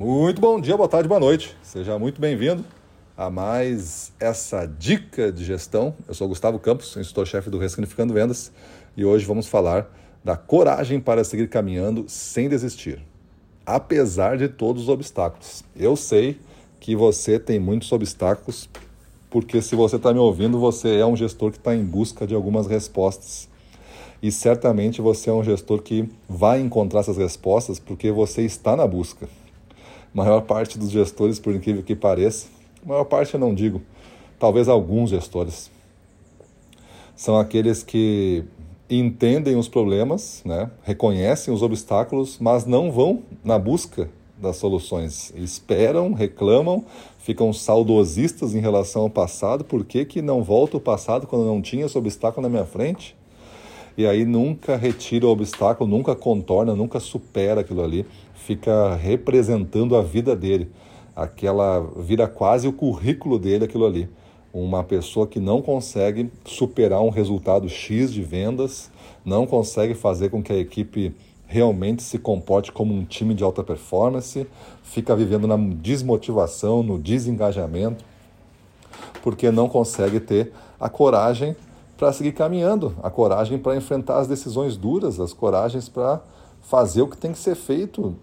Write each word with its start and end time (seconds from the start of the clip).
Muito 0.00 0.40
bom 0.40 0.58
dia, 0.58 0.78
boa 0.78 0.88
tarde, 0.88 1.06
boa 1.06 1.20
noite. 1.20 1.54
Seja 1.62 1.98
muito 1.98 2.22
bem-vindo 2.22 2.64
a 3.14 3.28
mais 3.28 4.14
essa 4.18 4.64
dica 4.64 5.30
de 5.30 5.44
gestão. 5.44 5.94
Eu 6.08 6.14
sou 6.14 6.26
Gustavo 6.26 6.58
Campos, 6.58 6.96
instrutor-chefe 6.96 7.50
do 7.50 7.58
Ressignificando 7.58 8.14
Vendas 8.14 8.50
e 8.96 9.04
hoje 9.04 9.26
vamos 9.26 9.46
falar 9.46 9.94
da 10.24 10.38
coragem 10.38 11.00
para 11.00 11.22
seguir 11.22 11.50
caminhando 11.50 12.06
sem 12.08 12.48
desistir, 12.48 12.98
apesar 13.66 14.38
de 14.38 14.48
todos 14.48 14.84
os 14.84 14.88
obstáculos. 14.88 15.62
Eu 15.76 15.94
sei 15.96 16.40
que 16.80 16.96
você 16.96 17.38
tem 17.38 17.60
muitos 17.60 17.92
obstáculos, 17.92 18.70
porque 19.28 19.60
se 19.60 19.76
você 19.76 19.96
está 19.96 20.14
me 20.14 20.18
ouvindo, 20.18 20.58
você 20.58 20.96
é 20.96 21.04
um 21.04 21.14
gestor 21.14 21.50
que 21.50 21.58
está 21.58 21.76
em 21.76 21.84
busca 21.84 22.26
de 22.26 22.34
algumas 22.34 22.66
respostas. 22.66 23.50
E 24.22 24.32
certamente 24.32 25.02
você 25.02 25.28
é 25.28 25.32
um 25.34 25.44
gestor 25.44 25.82
que 25.82 26.08
vai 26.26 26.58
encontrar 26.58 27.00
essas 27.00 27.18
respostas 27.18 27.78
porque 27.78 28.10
você 28.10 28.40
está 28.40 28.74
na 28.74 28.86
busca 28.86 29.28
maior 30.12 30.42
parte 30.42 30.78
dos 30.78 30.90
gestores, 30.90 31.38
por 31.38 31.54
incrível 31.54 31.82
que 31.82 31.94
pareça, 31.94 32.48
maior 32.84 33.04
parte 33.04 33.34
eu 33.34 33.40
não 33.40 33.54
digo, 33.54 33.80
talvez 34.38 34.68
alguns 34.68 35.10
gestores, 35.10 35.70
são 37.14 37.38
aqueles 37.38 37.82
que 37.82 38.44
entendem 38.88 39.56
os 39.56 39.68
problemas, 39.68 40.42
né, 40.44 40.70
reconhecem 40.82 41.52
os 41.52 41.62
obstáculos, 41.62 42.38
mas 42.40 42.64
não 42.64 42.90
vão 42.90 43.22
na 43.44 43.58
busca 43.58 44.08
das 44.40 44.56
soluções. 44.56 45.32
Esperam, 45.36 46.12
reclamam, 46.12 46.84
ficam 47.18 47.52
saudosistas 47.52 48.54
em 48.54 48.58
relação 48.58 49.02
ao 49.02 49.10
passado. 49.10 49.64
Por 49.64 49.84
que, 49.84 50.04
que 50.04 50.22
não 50.22 50.42
volta 50.42 50.78
o 50.78 50.80
passado 50.80 51.26
quando 51.26 51.44
não 51.44 51.60
tinha 51.60 51.84
esse 51.84 51.98
obstáculo 51.98 52.42
na 52.42 52.48
minha 52.48 52.64
frente? 52.64 53.14
E 53.96 54.06
aí 54.06 54.24
nunca 54.24 54.76
retira 54.76 55.26
o 55.26 55.30
obstáculo, 55.30 55.88
nunca 55.88 56.14
contorna, 56.14 56.74
nunca 56.74 57.00
supera 57.00 57.60
aquilo 57.60 57.82
ali 57.82 58.06
fica 58.40 58.94
representando 58.96 59.94
a 59.94 60.02
vida 60.02 60.34
dele. 60.34 60.70
Aquela 61.14 61.80
vira 61.98 62.26
quase 62.26 62.66
o 62.66 62.72
currículo 62.72 63.38
dele 63.38 63.64
aquilo 63.64 63.86
ali. 63.86 64.08
Uma 64.52 64.82
pessoa 64.82 65.26
que 65.26 65.38
não 65.38 65.62
consegue 65.62 66.30
superar 66.44 67.00
um 67.00 67.10
resultado 67.10 67.68
X 67.68 68.12
de 68.12 68.22
vendas, 68.22 68.90
não 69.24 69.46
consegue 69.46 69.94
fazer 69.94 70.30
com 70.30 70.42
que 70.42 70.52
a 70.52 70.56
equipe 70.56 71.14
realmente 71.46 72.02
se 72.02 72.18
comporte 72.18 72.72
como 72.72 72.92
um 72.92 73.04
time 73.04 73.34
de 73.34 73.44
alta 73.44 73.62
performance, 73.62 74.46
fica 74.82 75.14
vivendo 75.14 75.46
na 75.46 75.56
desmotivação, 75.56 76.82
no 76.82 76.98
desengajamento, 76.98 78.04
porque 79.22 79.50
não 79.50 79.68
consegue 79.68 80.18
ter 80.18 80.52
a 80.80 80.88
coragem 80.88 81.54
para 82.00 82.14
seguir 82.14 82.32
caminhando, 82.32 82.94
a 83.02 83.10
coragem 83.10 83.58
para 83.58 83.76
enfrentar 83.76 84.20
as 84.20 84.26
decisões 84.26 84.74
duras, 84.74 85.20
as 85.20 85.34
coragens 85.34 85.86
para 85.86 86.22
fazer 86.62 87.02
o 87.02 87.06
que 87.06 87.16
tem 87.16 87.30
que 87.30 87.38
ser 87.38 87.54
feito 87.54 88.16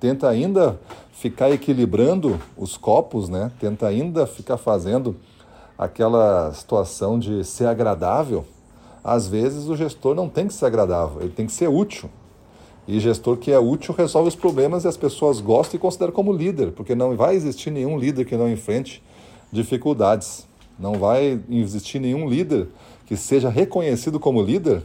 tenta 0.00 0.28
ainda 0.28 0.80
ficar 1.12 1.52
equilibrando 1.52 2.40
os 2.56 2.76
copos, 2.76 3.28
né? 3.28 3.52
Tenta 3.60 3.86
ainda 3.86 4.26
ficar 4.26 4.56
fazendo 4.56 5.14
aquela 5.78 6.52
situação 6.52 7.20
de 7.20 7.44
ser 7.44 7.66
agradável. 7.66 8.44
Às 9.04 9.28
vezes 9.28 9.68
o 9.68 9.76
gestor 9.76 10.16
não 10.16 10.28
tem 10.28 10.48
que 10.48 10.54
ser 10.54 10.66
agradável, 10.66 11.20
ele 11.20 11.30
tem 11.30 11.46
que 11.46 11.52
ser 11.52 11.68
útil. 11.68 12.10
E 12.88 12.98
gestor 12.98 13.36
que 13.36 13.52
é 13.52 13.60
útil 13.60 13.94
resolve 13.96 14.26
os 14.26 14.34
problemas 14.34 14.82
e 14.82 14.88
as 14.88 14.96
pessoas 14.96 15.38
gostam 15.38 15.78
e 15.78 15.80
consideram 15.80 16.12
como 16.12 16.32
líder, 16.32 16.72
porque 16.72 16.96
não 16.96 17.14
vai 17.14 17.36
existir 17.36 17.70
nenhum 17.70 17.96
líder 17.96 18.24
que 18.24 18.36
não 18.36 18.50
enfrente 18.50 19.00
dificuldades. 19.52 20.48
Não 20.78 20.94
vai 20.94 21.40
existir 21.50 21.98
nenhum 21.98 22.28
líder 22.28 22.68
que 23.06 23.16
seja 23.16 23.48
reconhecido 23.48 24.18
como 24.18 24.42
líder 24.42 24.82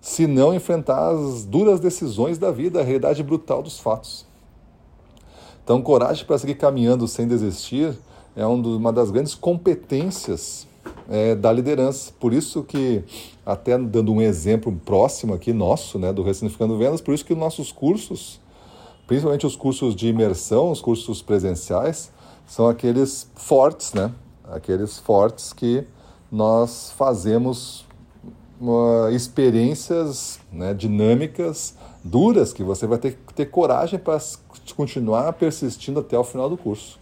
se 0.00 0.26
não 0.26 0.54
enfrentar 0.54 1.10
as 1.10 1.44
duras 1.44 1.78
decisões 1.78 2.38
da 2.38 2.50
vida, 2.50 2.80
a 2.80 2.82
realidade 2.82 3.22
brutal 3.22 3.62
dos 3.62 3.78
fatos. 3.78 4.24
Então, 5.62 5.82
coragem 5.82 6.24
para 6.24 6.38
seguir 6.38 6.54
caminhando 6.54 7.06
sem 7.06 7.28
desistir 7.28 7.96
é 8.34 8.46
uma 8.46 8.92
das 8.92 9.10
grandes 9.10 9.34
competências 9.34 10.66
é, 11.08 11.34
da 11.34 11.52
liderança. 11.52 12.12
Por 12.18 12.32
isso 12.32 12.62
que, 12.62 13.04
até 13.44 13.76
dando 13.76 14.12
um 14.12 14.22
exemplo 14.22 14.72
próximo 14.84 15.34
aqui 15.34 15.52
nosso, 15.52 15.98
né, 15.98 16.12
do 16.12 16.22
Ressignificando 16.22 16.78
Vendas, 16.78 17.00
por 17.00 17.12
isso 17.14 17.24
que 17.24 17.34
nossos 17.34 17.70
cursos, 17.70 18.40
principalmente 19.06 19.46
os 19.46 19.56
cursos 19.56 19.94
de 19.94 20.08
imersão, 20.08 20.70
os 20.70 20.80
cursos 20.80 21.20
presenciais, 21.20 22.10
são 22.46 22.68
aqueles 22.68 23.28
fortes, 23.34 23.92
né? 23.92 24.12
Aqueles 24.50 24.98
fortes 24.98 25.52
que 25.52 25.86
nós 26.30 26.92
fazemos 26.96 27.86
experiências 29.12 30.38
né, 30.52 30.74
dinâmicas, 30.74 31.74
duras, 32.04 32.52
que 32.52 32.62
você 32.62 32.86
vai 32.86 32.98
ter 32.98 33.16
que 33.26 33.34
ter 33.34 33.46
coragem 33.46 33.98
para 33.98 34.18
continuar 34.76 35.32
persistindo 35.32 36.00
até 36.00 36.18
o 36.18 36.24
final 36.24 36.48
do 36.50 36.56
curso. 36.56 36.98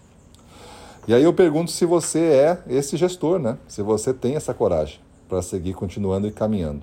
E 1.07 1.15
aí 1.15 1.23
eu 1.23 1.33
pergunto 1.33 1.71
se 1.71 1.85
você 1.85 2.21
é 2.21 2.63
esse 2.69 2.97
gestor, 2.97 3.39
né? 3.39 3.59
Se 3.67 3.83
você 3.83 4.13
tem 4.13 4.37
essa 4.37 4.53
coragem 4.53 5.01
para 5.29 5.43
seguir 5.43 5.75
continuando 5.75 6.27
e 6.27 6.31
caminhando. 6.31 6.83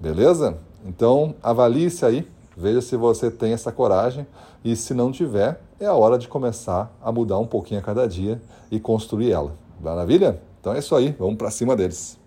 Beleza? 0.00 0.58
Então 0.84 1.34
avalie-se 1.42 2.04
aí, 2.06 2.28
veja 2.56 2.80
se 2.80 2.96
você 2.96 3.30
tem 3.30 3.52
essa 3.52 3.70
coragem 3.70 4.26
e 4.64 4.74
se 4.74 4.94
não 4.94 5.12
tiver, 5.12 5.60
é 5.78 5.86
a 5.86 5.94
hora 5.94 6.18
de 6.18 6.26
começar 6.26 6.90
a 7.02 7.12
mudar 7.12 7.38
um 7.38 7.46
pouquinho 7.46 7.80
a 7.80 7.82
cada 7.82 8.08
dia 8.08 8.40
e 8.70 8.80
construir 8.80 9.30
ela. 9.30 9.52
Maravilha? 9.80 10.40
Então 10.60 10.72
é 10.72 10.78
isso 10.78 10.94
aí, 10.96 11.14
vamos 11.18 11.36
para 11.36 11.50
cima 11.50 11.76
deles. 11.76 12.18